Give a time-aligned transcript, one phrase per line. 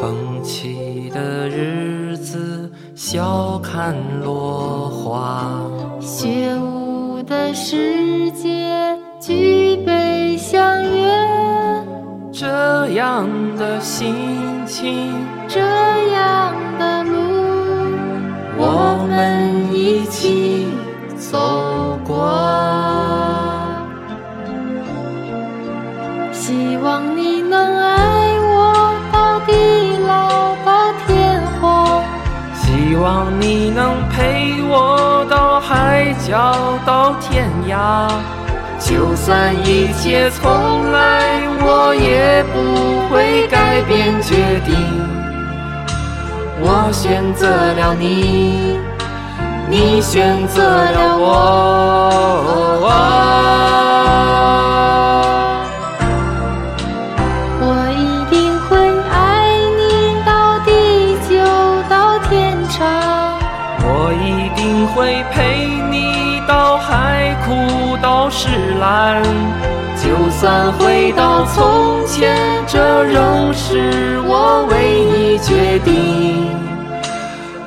[0.00, 5.60] 风起的日子，笑看落花。
[6.00, 11.12] 雪舞的世界，举杯相约。
[12.32, 14.14] 这样的心
[14.64, 15.12] 情，
[15.46, 17.12] 这样的路，
[18.56, 20.66] 我们一起
[21.18, 22.39] 走过。
[33.10, 36.54] 望你能陪我到海角
[36.86, 38.08] 到天涯。
[38.78, 42.56] 就算一切重来，我也不
[43.12, 44.76] 会改变决定。
[46.62, 48.78] 我选择了你，
[49.68, 51.26] 你选择了我。
[52.80, 52.90] 我
[64.22, 68.48] 一定会陪你到海枯到石
[68.80, 69.22] 烂。
[69.96, 76.48] 就算回到从前，这仍是我唯一决定。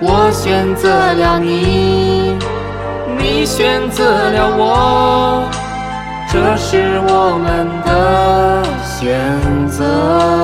[0.00, 2.36] 我选择了你，
[3.16, 5.44] 你选择了我，
[6.28, 10.35] 这是我们的选择。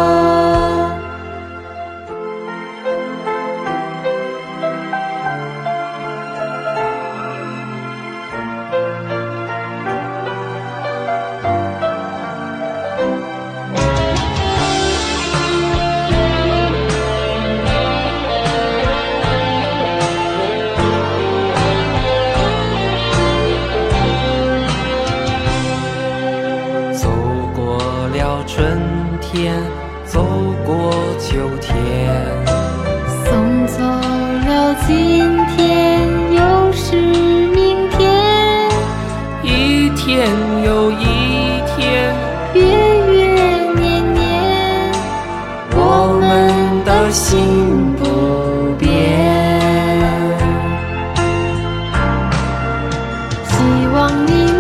[29.33, 29.55] 天，
[30.05, 30.23] 走
[30.67, 31.75] 过秋天，
[33.25, 36.97] 送走了今天，又是
[37.48, 38.69] 明天，
[39.42, 40.29] 一天
[40.63, 41.07] 又一
[41.67, 42.15] 天，
[42.53, 44.92] 月月年年，
[45.77, 45.81] 我
[46.21, 48.87] 们的心不变。
[53.48, 53.57] 希
[53.95, 54.52] 望你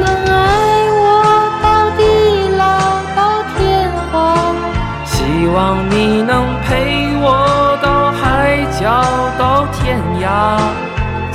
[5.94, 9.04] 你能陪我到海角
[9.38, 10.56] 到天涯。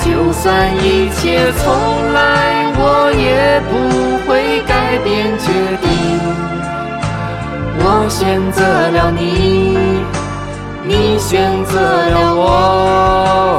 [0.04, 1.64] 就算一切从
[2.12, 3.72] 来，我也不
[4.26, 5.46] 会改变决
[5.80, 5.86] 定。
[7.80, 9.78] 我选择了你，
[10.84, 11.80] 你选择
[12.10, 13.57] 了我。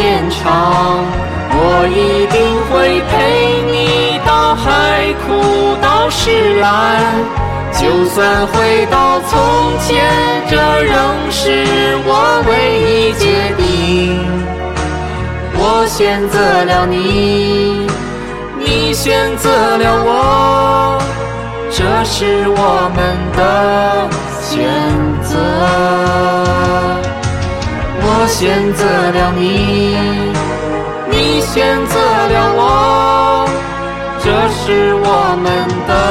[0.00, 1.04] 天长，
[1.52, 2.40] 我一定
[2.70, 6.64] 会陪你到海枯到石烂。
[7.72, 9.28] 就算回到从
[9.78, 10.08] 前，
[10.48, 10.96] 这仍
[11.30, 11.66] 是
[12.06, 12.50] 我唯
[12.80, 14.24] 一决定。
[15.52, 17.86] 我选择了你，
[18.58, 20.98] 你选择了我。
[21.70, 22.98] 这是我们
[23.36, 24.08] 的
[24.40, 24.56] 选
[25.22, 26.39] 择。
[28.30, 29.96] 选择了你，
[31.10, 33.48] 你选择了我，
[34.22, 35.46] 这是我们
[35.86, 36.09] 的。